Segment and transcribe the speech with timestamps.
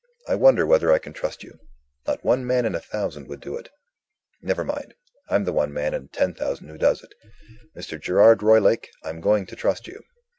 [0.27, 1.59] I wonder whether I can trust you?
[2.07, 3.69] Not one man in a thousand would do it.
[4.41, 4.95] Never mind.
[5.29, 7.13] I'm the one man in ten thousand who does it.
[7.77, 8.01] Mr.
[8.01, 10.01] Gerard Roylake, I'm going to trust you."